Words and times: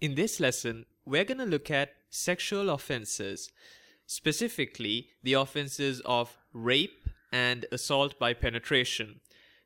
In 0.00 0.14
this 0.14 0.40
lesson, 0.40 0.86
we're 1.04 1.24
going 1.24 1.36
to 1.38 1.44
look 1.44 1.70
at 1.70 1.92
sexual 2.08 2.70
offenses, 2.70 3.52
specifically 4.06 5.08
the 5.22 5.34
offenses 5.34 6.00
of 6.06 6.38
rape 6.54 7.06
and 7.30 7.66
assault 7.70 8.18
by 8.18 8.32
penetration, 8.32 9.20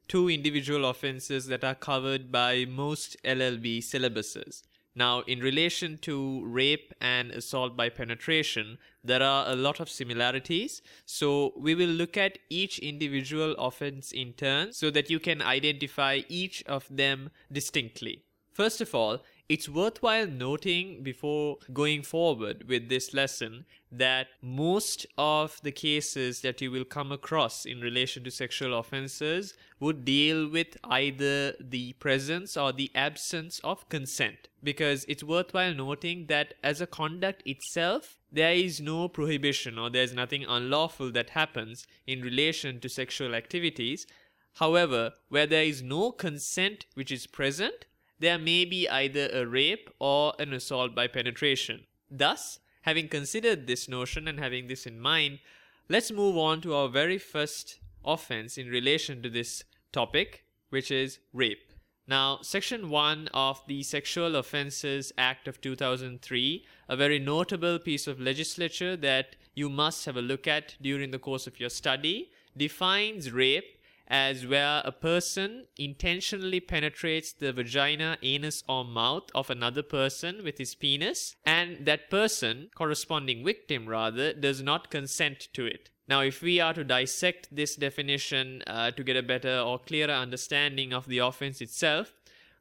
two 0.08 0.28
individual 0.28 0.86
offenses 0.86 1.46
that 1.46 1.62
are 1.62 1.76
covered 1.76 2.32
by 2.32 2.64
most 2.64 3.16
LLB 3.22 3.78
syllabuses. 3.78 4.62
Now, 4.96 5.20
in 5.20 5.38
relation 5.38 5.98
to 5.98 6.44
rape 6.44 6.92
and 7.00 7.30
assault 7.30 7.76
by 7.76 7.88
penetration, 7.88 8.78
there 9.04 9.22
are 9.22 9.48
a 9.48 9.54
lot 9.54 9.78
of 9.78 9.88
similarities. 9.88 10.82
So, 11.06 11.52
we 11.56 11.76
will 11.76 11.88
look 11.88 12.16
at 12.16 12.38
each 12.50 12.80
individual 12.80 13.54
offense 13.56 14.10
in 14.10 14.32
turn 14.32 14.72
so 14.72 14.90
that 14.90 15.10
you 15.10 15.20
can 15.20 15.40
identify 15.40 16.22
each 16.28 16.64
of 16.64 16.88
them 16.90 17.30
distinctly. 17.52 18.24
First 18.52 18.80
of 18.80 18.94
all, 18.94 19.20
it's 19.46 19.68
worthwhile 19.68 20.26
noting 20.26 21.02
before 21.02 21.58
going 21.72 22.02
forward 22.02 22.66
with 22.66 22.88
this 22.88 23.12
lesson 23.12 23.66
that 23.92 24.28
most 24.40 25.06
of 25.18 25.60
the 25.62 25.70
cases 25.70 26.40
that 26.40 26.60
you 26.60 26.70
will 26.70 26.84
come 26.84 27.12
across 27.12 27.66
in 27.66 27.80
relation 27.80 28.24
to 28.24 28.30
sexual 28.30 28.76
offenses 28.78 29.54
would 29.78 30.04
deal 30.04 30.48
with 30.48 30.76
either 30.84 31.52
the 31.60 31.92
presence 31.94 32.56
or 32.56 32.72
the 32.72 32.90
absence 32.94 33.60
of 33.62 33.88
consent. 33.90 34.48
Because 34.62 35.04
it's 35.08 35.22
worthwhile 35.22 35.74
noting 35.74 36.26
that 36.28 36.54
as 36.62 36.80
a 36.80 36.86
conduct 36.86 37.42
itself, 37.44 38.16
there 38.32 38.54
is 38.54 38.80
no 38.80 39.08
prohibition 39.08 39.78
or 39.78 39.90
there's 39.90 40.14
nothing 40.14 40.44
unlawful 40.48 41.12
that 41.12 41.30
happens 41.30 41.86
in 42.06 42.22
relation 42.22 42.80
to 42.80 42.88
sexual 42.88 43.34
activities. 43.34 44.06
However, 44.54 45.12
where 45.28 45.46
there 45.46 45.64
is 45.64 45.82
no 45.82 46.12
consent 46.12 46.86
which 46.94 47.12
is 47.12 47.26
present, 47.26 47.84
there 48.18 48.38
may 48.38 48.64
be 48.64 48.88
either 48.88 49.28
a 49.32 49.46
rape 49.46 49.90
or 49.98 50.34
an 50.38 50.52
assault 50.52 50.94
by 50.94 51.06
penetration. 51.06 51.86
Thus, 52.10 52.60
having 52.82 53.08
considered 53.08 53.66
this 53.66 53.88
notion 53.88 54.28
and 54.28 54.38
having 54.38 54.66
this 54.66 54.86
in 54.86 55.00
mind, 55.00 55.40
let's 55.88 56.12
move 56.12 56.36
on 56.36 56.60
to 56.62 56.74
our 56.74 56.88
very 56.88 57.18
first 57.18 57.78
offense 58.04 58.56
in 58.58 58.68
relation 58.68 59.22
to 59.22 59.30
this 59.30 59.64
topic, 59.92 60.44
which 60.70 60.90
is 60.90 61.18
rape. 61.32 61.72
Now, 62.06 62.40
Section 62.42 62.90
1 62.90 63.30
of 63.32 63.62
the 63.66 63.82
Sexual 63.82 64.36
Offences 64.36 65.10
Act 65.16 65.48
of 65.48 65.62
2003, 65.62 66.66
a 66.88 66.96
very 66.96 67.18
notable 67.18 67.78
piece 67.78 68.06
of 68.06 68.20
legislature 68.20 68.94
that 68.98 69.36
you 69.54 69.70
must 69.70 70.04
have 70.04 70.18
a 70.18 70.22
look 70.22 70.46
at 70.46 70.76
during 70.82 71.12
the 71.12 71.18
course 71.18 71.46
of 71.46 71.58
your 71.58 71.70
study, 71.70 72.30
defines 72.56 73.32
rape 73.32 73.73
as 74.06 74.46
where 74.46 74.82
a 74.84 74.92
person 74.92 75.66
intentionally 75.76 76.60
penetrates 76.60 77.32
the 77.32 77.52
vagina, 77.52 78.18
anus, 78.22 78.62
or 78.68 78.84
mouth 78.84 79.30
of 79.34 79.50
another 79.50 79.82
person 79.82 80.44
with 80.44 80.58
his 80.58 80.74
penis, 80.74 81.36
and 81.44 81.86
that 81.86 82.10
person, 82.10 82.70
corresponding 82.74 83.44
victim 83.44 83.86
rather, 83.86 84.32
does 84.32 84.62
not 84.62 84.90
consent 84.90 85.48
to 85.54 85.64
it. 85.64 85.90
Now, 86.06 86.20
if 86.20 86.42
we 86.42 86.60
are 86.60 86.74
to 86.74 86.84
dissect 86.84 87.48
this 87.50 87.76
definition 87.76 88.62
uh, 88.66 88.90
to 88.90 89.02
get 89.02 89.16
a 89.16 89.22
better 89.22 89.58
or 89.58 89.78
clearer 89.78 90.12
understanding 90.12 90.92
of 90.92 91.06
the 91.06 91.18
offense 91.18 91.62
itself, 91.62 92.12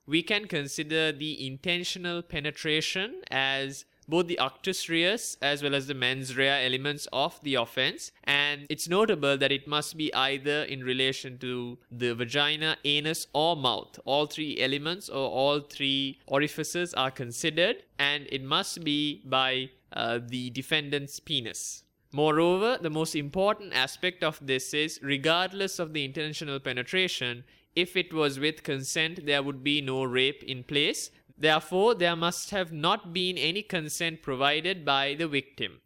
we 0.05 0.23
can 0.23 0.47
consider 0.47 1.11
the 1.11 1.45
intentional 1.45 2.21
penetration 2.21 3.21
as 3.31 3.85
both 4.07 4.27
the 4.27 4.37
actus 4.37 4.89
reus 4.89 5.37
as 5.41 5.63
well 5.63 5.75
as 5.75 5.87
the 5.87 5.93
mens 5.93 6.35
rea 6.35 6.65
elements 6.65 7.07
of 7.11 7.39
the 7.43 7.55
offense. 7.55 8.11
And 8.23 8.65
it's 8.69 8.87
notable 8.87 9.37
that 9.37 9.51
it 9.51 9.67
must 9.67 9.97
be 9.97 10.13
either 10.13 10.63
in 10.63 10.83
relation 10.83 11.37
to 11.39 11.77
the 11.91 12.13
vagina 12.13 12.77
anus 12.83 13.27
or 13.33 13.55
mouth. 13.55 13.99
All 14.05 14.25
three 14.25 14.59
elements 14.59 15.09
or 15.09 15.29
all 15.29 15.59
three 15.59 16.19
orifices 16.27 16.93
are 16.93 17.11
considered 17.11 17.83
and 17.99 18.27
it 18.31 18.43
must 18.43 18.83
be 18.83 19.21
by 19.25 19.69
uh, 19.93 20.19
the 20.25 20.49
defendant's 20.51 21.19
penis. 21.19 21.83
Moreover, 22.11 22.77
the 22.79 22.91
most 22.91 23.15
important 23.15 23.73
aspect 23.73 24.23
of 24.23 24.39
this 24.41 24.73
is 24.73 24.99
regardless 25.01 25.79
of 25.79 25.93
the 25.93 26.05
intentional 26.05 26.59
penetration, 26.59 27.43
if 27.75 27.97
it 27.97 28.13
was 28.13 28.39
with 28.39 28.61
consent, 28.61 29.25
there 29.25 29.41
would 29.41 29.63
be 29.63 29.81
no 29.81 30.03
rape 30.03 30.43
in 30.43 30.63
place. 30.63 31.09
Therefore, 31.37 31.95
there 31.95 32.15
must 32.15 32.51
have 32.51 32.71
not 32.71 33.13
been 33.13 33.37
any 33.37 33.61
consent 33.61 34.21
provided 34.21 34.85
by 34.85 35.15
the 35.15 35.27
victim. 35.27 35.81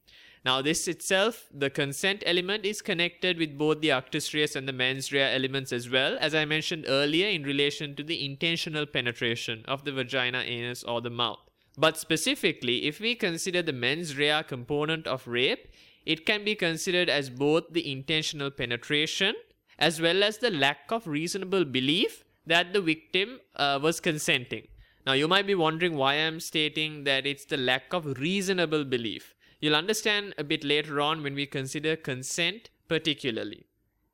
Now, 0.45 0.61
this 0.61 0.87
itself, 0.87 1.47
the 1.53 1.69
consent 1.69 2.23
element 2.25 2.65
is 2.65 2.81
connected 2.81 3.37
with 3.37 3.57
both 3.57 3.81
the 3.81 3.91
actus 3.91 4.33
reus 4.33 4.55
and 4.55 4.67
the 4.67 4.73
mens 4.73 5.11
rea 5.11 5.33
elements 5.33 5.73
as 5.73 5.89
well, 5.89 6.17
as 6.21 6.33
I 6.33 6.45
mentioned 6.45 6.85
earlier 6.87 7.27
in 7.27 7.43
relation 7.43 7.95
to 7.95 8.03
the 8.03 8.23
intentional 8.23 8.85
penetration 8.85 9.65
of 9.67 9.83
the 9.83 9.91
vagina, 9.91 10.39
anus, 10.39 10.83
or 10.83 11.01
the 11.01 11.09
mouth. 11.09 11.39
But 11.77 11.97
specifically, 11.97 12.85
if 12.85 12.99
we 12.99 13.15
consider 13.15 13.61
the 13.61 13.73
mens 13.73 14.17
rea 14.17 14.41
component 14.41 15.05
of 15.05 15.27
rape, 15.27 15.67
it 16.05 16.25
can 16.25 16.45
be 16.45 16.55
considered 16.55 17.09
as 17.09 17.29
both 17.29 17.65
the 17.71 17.91
intentional 17.91 18.49
penetration 18.49 19.35
as 19.77 20.01
well 20.01 20.23
as 20.23 20.37
the 20.37 20.49
lack 20.49 20.91
of 20.91 21.07
reasonable 21.07 21.65
belief 21.65 22.23
that 22.45 22.73
the 22.73 22.81
victim 22.81 23.39
uh, 23.55 23.77
was 23.81 23.99
consenting. 23.99 24.67
Now, 25.07 25.13
you 25.13 25.29
might 25.29 25.47
be 25.47 25.55
wondering 25.55 25.95
why 25.95 26.15
I'm 26.15 26.41
stating 26.41 27.05
that 27.05 27.25
it's 27.25 27.45
the 27.45 27.55
lack 27.55 27.93
of 27.93 28.19
reasonable 28.19 28.83
belief. 28.83 29.35
You'll 29.61 29.77
understand 29.77 30.33
a 30.37 30.43
bit 30.43 30.65
later 30.65 30.99
on 30.99 31.23
when 31.23 31.33
we 31.33 31.45
consider 31.45 31.95
consent 31.95 32.69
particularly. 32.89 33.67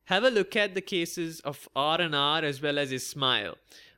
Have 0.06 0.24
a 0.24 0.30
look 0.30 0.56
at 0.56 0.76
the 0.76 0.82
cases 0.82 1.40
of 1.40 1.68
R 1.76 2.00
and 2.00 2.14
R 2.14 2.44
as 2.44 2.62
well 2.62 2.78
as 2.78 2.92
Ismail. 2.92 3.58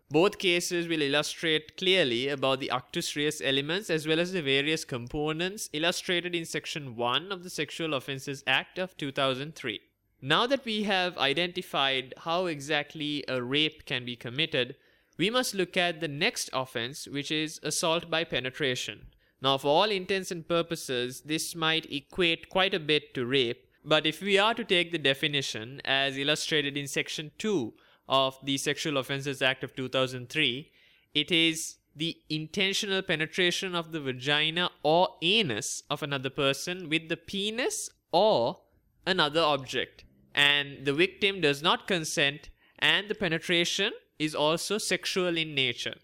Both 0.09 0.37
cases 0.37 0.87
will 0.87 1.01
illustrate 1.01 1.75
clearly 1.75 2.29
about 2.29 2.61
the 2.61 2.69
actus 2.69 3.13
reus 3.17 3.41
elements 3.43 3.89
as 3.89 4.07
well 4.07 4.21
as 4.21 4.31
the 4.31 4.41
various 4.41 4.85
components 4.85 5.69
illustrated 5.73 6.33
in 6.33 6.45
section 6.45 6.95
1 6.95 7.29
of 7.29 7.43
the 7.43 7.49
Sexual 7.49 7.93
Offences 7.93 8.41
Act 8.47 8.79
of 8.79 8.95
2003. 8.95 9.81
Now 10.21 10.47
that 10.47 10.63
we 10.63 10.83
have 10.83 11.17
identified 11.17 12.13
how 12.19 12.45
exactly 12.45 13.25
a 13.27 13.43
rape 13.43 13.85
can 13.85 14.05
be 14.05 14.15
committed, 14.15 14.77
we 15.17 15.29
must 15.29 15.55
look 15.55 15.77
at 15.77 16.01
the 16.01 16.07
next 16.07 16.49
offense, 16.53 17.07
which 17.07 17.31
is 17.31 17.59
assault 17.63 18.09
by 18.09 18.23
penetration. 18.23 19.07
Now, 19.41 19.57
for 19.57 19.67
all 19.67 19.91
intents 19.91 20.31
and 20.31 20.47
purposes, 20.47 21.21
this 21.21 21.55
might 21.55 21.91
equate 21.91 22.49
quite 22.49 22.73
a 22.73 22.79
bit 22.79 23.13
to 23.13 23.25
rape, 23.25 23.67
but 23.83 24.05
if 24.05 24.21
we 24.21 24.37
are 24.37 24.53
to 24.53 24.63
take 24.63 24.91
the 24.91 24.97
definition 24.97 25.81
as 25.85 26.17
illustrated 26.17 26.75
in 26.75 26.87
section 26.87 27.31
2 27.37 27.73
of 28.09 28.37
the 28.43 28.57
Sexual 28.57 28.97
Offences 28.97 29.41
Act 29.41 29.63
of 29.63 29.75
2003, 29.75 30.71
it 31.13 31.31
is 31.31 31.77
the 31.95 32.17
intentional 32.29 33.01
penetration 33.01 33.73
of 33.73 33.91
the 33.91 34.01
vagina 34.01 34.69
or 34.83 35.09
anus 35.21 35.83
of 35.89 36.03
another 36.03 36.29
person 36.29 36.89
with 36.89 37.07
the 37.07 37.17
penis 37.17 37.89
or 38.11 38.61
another 39.05 39.41
object. 39.41 40.03
And 40.33 40.85
the 40.85 40.93
victim 40.93 41.39
does 41.39 41.63
not 41.63 41.87
consent, 41.87 42.49
and 42.79 43.07
the 43.07 43.15
penetration 43.15 43.93
is 44.19 44.35
also 44.35 44.77
sexual 44.77 45.37
in 45.37 45.55
nature. 45.55 45.95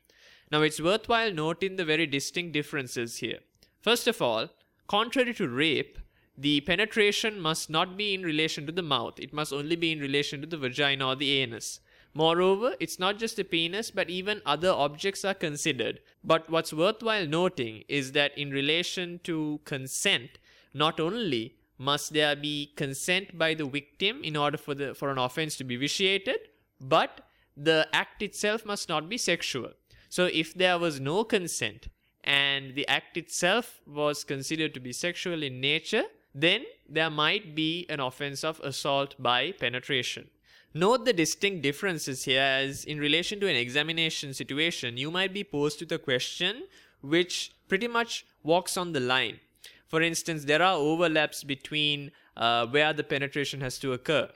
Now, 0.51 0.61
it's 0.61 0.81
worthwhile 0.81 1.33
noting 1.33 1.75
the 1.75 1.85
very 1.85 2.05
distinct 2.05 2.53
differences 2.53 3.17
here. 3.17 3.39
First 3.81 4.07
of 4.07 4.21
all, 4.21 4.49
contrary 4.87 5.33
to 5.35 5.47
rape, 5.47 5.97
the 6.37 6.61
penetration 6.61 7.39
must 7.39 7.69
not 7.69 7.97
be 7.97 8.13
in 8.13 8.23
relation 8.23 8.65
to 8.65 8.71
the 8.71 8.81
mouth, 8.81 9.19
it 9.19 9.33
must 9.33 9.53
only 9.53 9.75
be 9.75 9.91
in 9.91 9.99
relation 9.99 10.41
to 10.41 10.47
the 10.47 10.57
vagina 10.57 11.07
or 11.07 11.15
the 11.15 11.31
anus. 11.39 11.79
Moreover, 12.13 12.75
it's 12.79 12.99
not 12.99 13.17
just 13.17 13.37
the 13.37 13.43
penis, 13.43 13.89
but 13.89 14.09
even 14.09 14.41
other 14.45 14.69
objects 14.69 15.23
are 15.23 15.33
considered. 15.33 16.01
But 16.23 16.49
what's 16.49 16.73
worthwhile 16.73 17.25
noting 17.25 17.83
is 17.87 18.11
that 18.11 18.37
in 18.37 18.51
relation 18.51 19.21
to 19.23 19.61
consent, 19.63 20.37
not 20.73 20.99
only 20.99 21.55
must 21.77 22.13
there 22.13 22.35
be 22.35 22.73
consent 22.75 23.37
by 23.37 23.53
the 23.53 23.65
victim 23.65 24.21
in 24.23 24.35
order 24.35 24.57
for 24.57 24.75
the 24.75 24.93
for 24.93 25.09
an 25.09 25.17
offense 25.17 25.55
to 25.57 25.63
be 25.63 25.77
vitiated, 25.77 26.39
but 26.79 27.21
the 27.55 27.87
act 27.93 28.21
itself 28.21 28.65
must 28.65 28.89
not 28.89 29.09
be 29.09 29.17
sexual. 29.17 29.71
So 30.09 30.25
if 30.25 30.53
there 30.53 30.77
was 30.77 30.99
no 30.99 31.23
consent 31.23 31.87
and 32.23 32.75
the 32.75 32.87
act 32.87 33.17
itself 33.17 33.81
was 33.87 34.23
considered 34.23 34.73
to 34.73 34.79
be 34.79 34.93
sexual 34.93 35.43
in 35.43 35.61
nature, 35.61 36.03
then 36.33 36.63
there 36.87 37.09
might 37.09 37.55
be 37.55 37.85
an 37.89 37.99
offense 37.99 38.43
of 38.43 38.59
assault 38.61 39.15
by 39.19 39.51
penetration. 39.51 40.29
Note 40.73 41.03
the 41.03 41.13
distinct 41.13 41.61
differences 41.61 42.23
here 42.23 42.41
as 42.41 42.85
in 42.85 42.97
relation 42.97 43.39
to 43.41 43.47
an 43.47 43.55
examination 43.55 44.33
situation, 44.33 44.95
you 44.95 45.11
might 45.11 45.33
be 45.33 45.43
posed 45.43 45.81
with 45.81 45.91
a 45.91 45.97
question 45.97 46.63
which 47.01 47.51
pretty 47.67 47.87
much 47.87 48.25
walks 48.43 48.77
on 48.77 48.93
the 48.93 48.99
line. 48.99 49.39
For 49.87 50.01
instance, 50.01 50.45
there 50.45 50.61
are 50.61 50.75
overlaps 50.75 51.43
between 51.43 52.11
uh, 52.37 52.67
where 52.67 52.93
the 52.93 53.03
penetration 53.03 53.59
has 53.59 53.77
to 53.79 53.91
occur. 53.91 54.29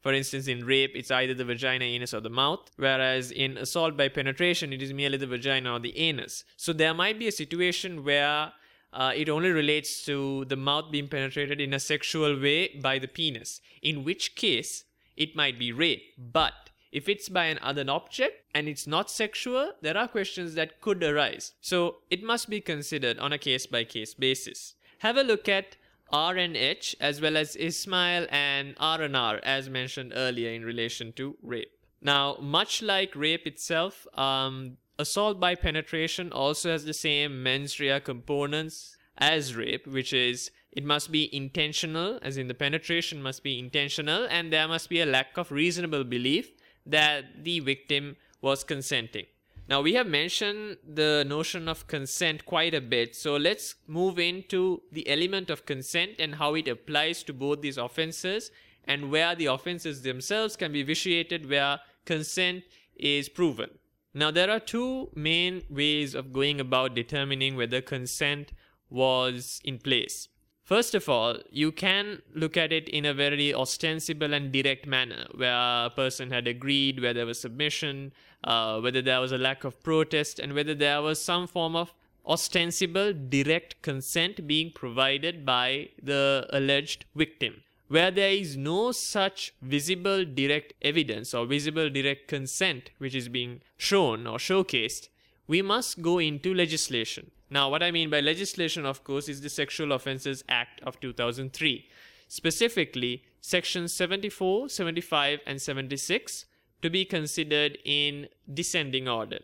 For 0.00 0.12
instance, 0.12 0.46
in 0.46 0.64
rape, 0.64 0.92
it's 0.94 1.10
either 1.10 1.34
the 1.34 1.44
vagina, 1.44 1.84
anus, 1.84 2.14
or 2.14 2.20
the 2.20 2.30
mouth, 2.30 2.70
whereas 2.76 3.32
in 3.32 3.56
assault 3.56 3.96
by 3.96 4.08
penetration, 4.08 4.72
it 4.72 4.80
is 4.80 4.92
merely 4.92 5.18
the 5.18 5.26
vagina 5.26 5.72
or 5.72 5.80
the 5.80 5.96
anus. 5.98 6.44
So 6.56 6.72
there 6.72 6.94
might 6.94 7.18
be 7.18 7.26
a 7.26 7.32
situation 7.32 8.04
where 8.04 8.52
uh, 8.92 9.12
it 9.14 9.28
only 9.28 9.50
relates 9.50 10.04
to 10.04 10.44
the 10.46 10.56
mouth 10.56 10.90
being 10.90 11.08
penetrated 11.08 11.60
in 11.60 11.74
a 11.74 11.80
sexual 11.80 12.40
way 12.40 12.78
by 12.80 12.98
the 12.98 13.08
penis, 13.08 13.60
in 13.82 14.04
which 14.04 14.34
case 14.34 14.84
it 15.16 15.34
might 15.34 15.58
be 15.58 15.72
rape. 15.72 16.14
But 16.16 16.70
If 16.90 17.08
it's 17.08 17.28
by 17.28 17.44
an 17.46 17.58
other 17.60 17.84
object 17.88 18.44
and 18.54 18.68
it's 18.68 18.86
not 18.86 19.10
sexual, 19.10 19.72
there 19.82 19.96
are 19.96 20.08
questions 20.08 20.54
that 20.54 20.80
could 20.80 21.02
arise. 21.04 21.52
So 21.60 21.96
it 22.10 22.22
must 22.22 22.48
be 22.48 22.60
considered 22.60 23.18
on 23.18 23.32
a 23.32 23.38
case 23.38 23.66
by 23.66 23.84
case 23.84 24.14
basis. 24.14 24.74
Have 25.00 25.16
a 25.16 25.22
look 25.22 25.48
at 25.48 25.76
R 26.10 26.36
and 26.36 26.56
H 26.56 26.96
as 27.00 27.20
well 27.20 27.36
as 27.36 27.56
Ismail 27.56 28.26
and 28.30 28.74
R 28.78 29.02
and 29.02 29.16
R 29.16 29.40
as 29.42 29.68
mentioned 29.68 30.12
earlier 30.14 30.50
in 30.50 30.64
relation 30.64 31.12
to 31.14 31.36
rape. 31.42 31.72
Now, 32.00 32.36
much 32.40 32.82
like 32.82 33.16
rape 33.16 33.46
itself, 33.46 34.06
um, 34.14 34.76
assault 34.98 35.40
by 35.40 35.54
penetration 35.54 36.32
also 36.32 36.70
has 36.70 36.84
the 36.84 36.94
same 36.94 37.42
mens 37.42 37.78
rea 37.80 38.00
components 38.00 38.96
as 39.16 39.54
rape, 39.54 39.86
which 39.86 40.12
is 40.12 40.50
it 40.70 40.84
must 40.84 41.10
be 41.10 41.34
intentional, 41.34 42.18
as 42.22 42.36
in 42.36 42.46
the 42.46 42.54
penetration 42.54 43.22
must 43.22 43.42
be 43.42 43.58
intentional, 43.58 44.26
and 44.30 44.52
there 44.52 44.68
must 44.68 44.88
be 44.88 45.00
a 45.00 45.06
lack 45.06 45.36
of 45.36 45.50
reasonable 45.50 46.04
belief 46.04 46.52
that 46.86 47.44
the 47.44 47.60
victim 47.60 48.16
was 48.40 48.64
consenting. 48.64 49.26
Now, 49.68 49.82
we 49.82 49.92
have 49.94 50.06
mentioned 50.06 50.78
the 50.82 51.26
notion 51.28 51.68
of 51.68 51.86
consent 51.86 52.46
quite 52.46 52.72
a 52.72 52.80
bit, 52.80 53.14
so 53.14 53.36
let's 53.36 53.74
move 53.86 54.18
into 54.18 54.80
the 54.90 55.06
element 55.06 55.50
of 55.50 55.66
consent 55.66 56.12
and 56.18 56.36
how 56.36 56.54
it 56.54 56.68
applies 56.68 57.22
to 57.24 57.34
both 57.34 57.60
these 57.60 57.76
offenses 57.76 58.50
and 58.84 59.10
where 59.10 59.34
the 59.34 59.46
offenses 59.46 60.00
themselves 60.00 60.56
can 60.56 60.72
be 60.72 60.82
vitiated 60.82 61.50
where 61.50 61.80
consent 62.06 62.64
is 62.96 63.28
proven. 63.28 63.68
Now, 64.14 64.30
there 64.30 64.50
are 64.50 64.58
two 64.58 65.10
main 65.14 65.64
ways 65.68 66.14
of 66.14 66.32
going 66.32 66.60
about 66.60 66.94
determining 66.94 67.54
whether 67.54 67.82
consent 67.82 68.52
was 68.88 69.60
in 69.64 69.78
place. 69.78 70.28
First 70.68 70.94
of 70.94 71.08
all, 71.08 71.38
you 71.50 71.72
can 71.72 72.20
look 72.34 72.58
at 72.58 72.74
it 72.74 72.90
in 72.90 73.06
a 73.06 73.14
very 73.14 73.54
ostensible 73.54 74.34
and 74.34 74.52
direct 74.52 74.86
manner, 74.86 75.26
where 75.34 75.86
a 75.86 75.90
person 75.96 76.30
had 76.30 76.46
agreed, 76.46 77.00
where 77.00 77.14
there 77.14 77.24
was 77.24 77.40
submission, 77.40 78.12
uh, 78.44 78.78
whether 78.78 79.00
there 79.00 79.18
was 79.18 79.32
a 79.32 79.38
lack 79.38 79.64
of 79.64 79.82
protest, 79.82 80.38
and 80.38 80.52
whether 80.52 80.74
there 80.74 81.00
was 81.00 81.22
some 81.22 81.46
form 81.46 81.74
of 81.74 81.94
ostensible 82.26 83.14
direct 83.14 83.80
consent 83.80 84.46
being 84.46 84.70
provided 84.70 85.46
by 85.46 85.88
the 86.02 86.46
alleged 86.50 87.06
victim. 87.14 87.62
Where 87.88 88.10
there 88.10 88.32
is 88.32 88.58
no 88.58 88.92
such 88.92 89.54
visible 89.62 90.26
direct 90.26 90.74
evidence 90.82 91.32
or 91.32 91.46
visible 91.46 91.88
direct 91.88 92.28
consent 92.28 92.90
which 92.98 93.14
is 93.14 93.30
being 93.30 93.62
shown 93.78 94.26
or 94.26 94.36
showcased, 94.36 95.08
we 95.46 95.62
must 95.62 96.02
go 96.02 96.18
into 96.18 96.52
legislation. 96.52 97.30
Now, 97.50 97.70
what 97.70 97.82
I 97.82 97.90
mean 97.90 98.10
by 98.10 98.20
legislation, 98.20 98.84
of 98.84 99.04
course, 99.04 99.28
is 99.28 99.40
the 99.40 99.48
Sexual 99.48 99.92
Offences 99.92 100.44
Act 100.48 100.82
of 100.82 101.00
2003, 101.00 101.86
specifically 102.28 103.24
sections 103.40 103.92
74, 103.94 104.68
75, 104.68 105.40
and 105.46 105.60
76 105.60 106.44
to 106.82 106.90
be 106.90 107.04
considered 107.04 107.78
in 107.84 108.28
descending 108.52 109.08
order. 109.08 109.38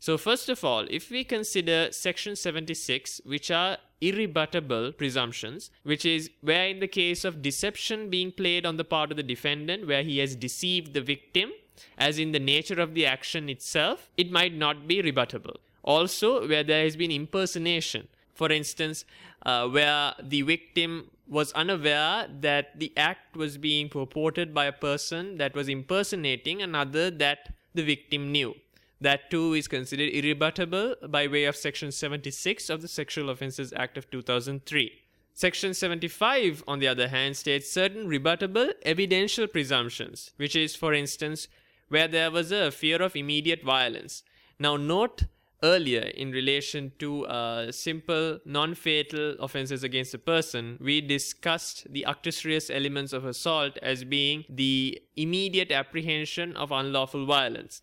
So, 0.00 0.16
first 0.16 0.48
of 0.48 0.64
all, 0.64 0.86
if 0.88 1.10
we 1.10 1.24
consider 1.24 1.88
section 1.90 2.36
76, 2.36 3.20
which 3.24 3.50
are 3.50 3.78
irrebuttable 4.00 4.96
presumptions, 4.96 5.72
which 5.82 6.04
is 6.04 6.30
where, 6.40 6.68
in 6.68 6.78
the 6.78 6.86
case 6.86 7.24
of 7.24 7.42
deception 7.42 8.08
being 8.08 8.30
played 8.30 8.64
on 8.64 8.76
the 8.76 8.84
part 8.84 9.10
of 9.10 9.16
the 9.16 9.24
defendant, 9.24 9.88
where 9.88 10.04
he 10.04 10.18
has 10.18 10.36
deceived 10.36 10.94
the 10.94 11.00
victim, 11.00 11.50
as 11.96 12.20
in 12.20 12.30
the 12.30 12.38
nature 12.38 12.80
of 12.80 12.94
the 12.94 13.06
action 13.06 13.48
itself, 13.48 14.08
it 14.16 14.30
might 14.30 14.54
not 14.54 14.86
be 14.86 15.02
rebuttable. 15.02 15.56
Also, 15.88 16.46
where 16.46 16.62
there 16.62 16.84
has 16.84 16.96
been 16.96 17.10
impersonation, 17.10 18.08
for 18.34 18.52
instance, 18.52 19.06
uh, 19.46 19.66
where 19.66 20.12
the 20.22 20.42
victim 20.42 21.10
was 21.26 21.50
unaware 21.52 22.28
that 22.40 22.78
the 22.78 22.92
act 22.94 23.34
was 23.34 23.56
being 23.56 23.88
purported 23.88 24.52
by 24.52 24.66
a 24.66 24.72
person 24.72 25.38
that 25.38 25.54
was 25.54 25.66
impersonating 25.66 26.60
another 26.60 27.10
that 27.10 27.54
the 27.74 27.82
victim 27.82 28.30
knew. 28.30 28.54
That 29.00 29.30
too 29.30 29.54
is 29.54 29.66
considered 29.66 30.12
irrebuttable 30.12 31.10
by 31.10 31.26
way 31.26 31.44
of 31.44 31.56
Section 31.56 31.90
76 31.90 32.68
of 32.68 32.82
the 32.82 32.88
Sexual 32.88 33.30
Offences 33.30 33.72
Act 33.74 33.96
of 33.96 34.10
2003. 34.10 34.92
Section 35.32 35.72
75, 35.72 36.64
on 36.68 36.80
the 36.80 36.88
other 36.88 37.08
hand, 37.08 37.34
states 37.34 37.72
certain 37.72 38.08
rebuttable 38.08 38.72
evidential 38.82 39.46
presumptions, 39.46 40.32
which 40.36 40.54
is, 40.54 40.76
for 40.76 40.92
instance, 40.92 41.48
where 41.88 42.08
there 42.08 42.30
was 42.30 42.52
a 42.52 42.70
fear 42.70 43.00
of 43.00 43.16
immediate 43.16 43.62
violence. 43.62 44.22
Now, 44.58 44.76
note 44.76 45.22
earlier 45.62 46.02
in 46.02 46.30
relation 46.30 46.92
to 46.98 47.26
uh, 47.26 47.72
simple 47.72 48.38
non-fatal 48.44 49.36
offenses 49.40 49.82
against 49.82 50.14
a 50.14 50.18
person 50.18 50.78
we 50.80 51.00
discussed 51.00 51.86
the 51.90 52.04
actus 52.04 52.44
reus 52.44 52.70
elements 52.70 53.12
of 53.12 53.24
assault 53.24 53.76
as 53.82 54.04
being 54.04 54.44
the 54.48 55.00
immediate 55.16 55.72
apprehension 55.72 56.56
of 56.56 56.70
unlawful 56.70 57.26
violence. 57.26 57.82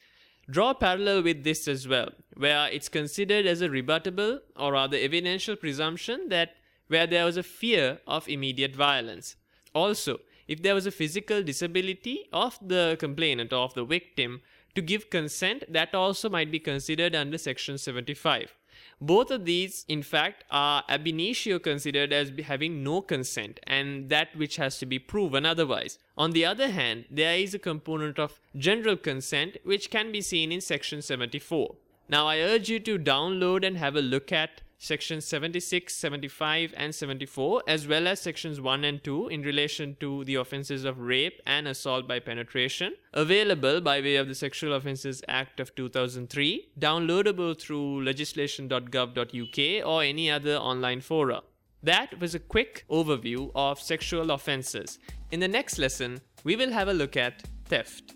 Draw 0.49 0.71
a 0.71 0.75
parallel 0.75 1.23
with 1.23 1.43
this 1.43 1.67
as 1.67 1.87
well 1.87 2.09
where 2.37 2.69
it's 2.69 2.89
considered 2.89 3.45
as 3.45 3.61
a 3.61 3.69
rebuttable 3.69 4.39
or 4.55 4.73
rather 4.73 4.97
evidential 4.97 5.55
presumption 5.55 6.29
that 6.29 6.55
where 6.87 7.07
there 7.07 7.25
was 7.25 7.35
a 7.35 7.43
fear 7.43 7.99
of 8.07 8.29
immediate 8.29 8.75
violence. 8.75 9.35
Also 9.73 10.19
if 10.47 10.61
there 10.61 10.75
was 10.75 10.85
a 10.85 10.91
physical 10.91 11.41
disability 11.41 12.25
of 12.31 12.57
the 12.61 12.95
complainant 12.99 13.51
or 13.51 13.63
of 13.63 13.73
the 13.73 13.83
victim 13.83 14.41
to 14.75 14.81
give 14.81 15.09
consent, 15.09 15.63
that 15.69 15.95
also 15.95 16.29
might 16.29 16.51
be 16.51 16.59
considered 16.59 17.15
under 17.15 17.37
Section 17.37 17.77
75. 17.77 18.53
Both 19.01 19.31
of 19.31 19.45
these, 19.45 19.85
in 19.87 20.03
fact, 20.03 20.43
are 20.51 20.83
ab 20.87 21.07
initio 21.07 21.59
considered 21.59 22.13
as 22.13 22.31
having 22.43 22.83
no 22.83 23.01
consent 23.01 23.59
and 23.63 24.09
that 24.09 24.35
which 24.35 24.57
has 24.57 24.77
to 24.79 24.85
be 24.85 24.99
proven 24.99 25.45
otherwise. 25.45 25.97
On 26.17 26.31
the 26.31 26.45
other 26.45 26.69
hand, 26.69 27.05
there 27.09 27.37
is 27.37 27.53
a 27.53 27.59
component 27.59 28.19
of 28.19 28.39
general 28.57 28.97
consent 28.97 29.57
which 29.63 29.89
can 29.89 30.11
be 30.11 30.21
seen 30.21 30.51
in 30.51 30.61
Section 30.61 31.01
74. 31.01 31.75
Now, 32.07 32.27
I 32.27 32.37
urge 32.39 32.69
you 32.69 32.79
to 32.81 32.99
download 32.99 33.65
and 33.65 33.77
have 33.77 33.95
a 33.95 34.01
look 34.01 34.31
at 34.31 34.61
sections 34.77 35.25
76, 35.25 35.95
75, 35.95 36.73
and 36.77 36.93
74, 36.93 37.63
as 37.67 37.87
well 37.87 38.07
as 38.07 38.19
sections 38.21 38.61
1 38.61 38.83
and 38.83 39.03
2 39.03 39.29
in 39.29 39.41
relation 39.41 39.97
to 39.99 40.23
the 40.25 40.35
offences 40.35 40.85
of 40.85 40.99
rape 40.99 41.41
and 41.47 41.67
assault 41.67 42.07
by 42.07 42.19
penetration, 42.19 42.93
available 43.13 43.81
by 43.81 44.01
way 44.01 44.17
of 44.17 44.27
the 44.27 44.35
Sexual 44.35 44.73
Offences 44.73 45.23
Act 45.27 45.59
of 45.59 45.73
2003, 45.75 46.69
downloadable 46.79 47.59
through 47.59 48.03
legislation.gov.uk 48.03 49.87
or 49.87 50.03
any 50.03 50.29
other 50.29 50.57
online 50.57 51.01
fora. 51.01 51.41
That 51.81 52.19
was 52.19 52.35
a 52.35 52.39
quick 52.39 52.85
overview 52.89 53.51
of 53.55 53.79
sexual 53.79 54.31
offences. 54.31 54.99
In 55.31 55.39
the 55.39 55.47
next 55.47 55.77
lesson, 55.77 56.21
we 56.43 56.55
will 56.55 56.71
have 56.71 56.87
a 56.87 56.93
look 56.93 57.17
at 57.17 57.43
theft. 57.65 58.14